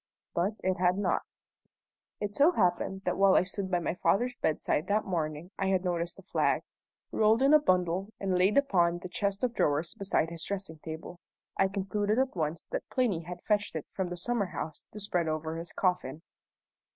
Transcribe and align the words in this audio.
But 0.33 0.55
it 0.63 0.77
had 0.77 0.97
not. 0.97 1.21
It 2.19 2.33
so 2.33 2.53
happened 2.53 3.03
that 3.05 3.17
while 3.17 3.35
I 3.35 3.43
stood 3.43 3.69
by 3.69 3.77
my 3.77 3.93
father's 3.93 4.35
bedside 4.35 4.87
that 4.87 5.05
morning 5.05 5.51
I 5.59 5.67
had 5.67 5.85
noticed 5.85 6.17
a 6.17 6.23
flag, 6.23 6.63
rolled 7.11 7.43
in 7.43 7.53
a 7.53 7.59
bundle 7.59 8.09
and 8.19 8.35
laid 8.35 8.57
upon 8.57 8.97
the 8.97 9.09
chest 9.09 9.43
of 9.43 9.53
drawers 9.53 9.93
beside 9.93 10.31
his 10.31 10.43
dressing 10.43 10.79
table. 10.79 11.19
I 11.55 11.67
concluded 11.67 12.17
at 12.17 12.35
once 12.35 12.65
that 12.71 12.89
Plinny 12.89 13.19
had 13.25 13.43
fetched 13.43 13.75
it 13.75 13.85
from 13.91 14.09
the 14.09 14.17
summer 14.17 14.47
house 14.47 14.83
to 14.91 14.99
spread 14.99 15.27
over 15.27 15.55
his 15.57 15.71
coffin. 15.71 16.23